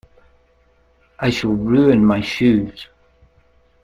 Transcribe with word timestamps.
I 1.19 1.29
shall 1.29 1.51
ruin 1.51 2.03
my 2.03 2.21
shoes. 2.21 2.87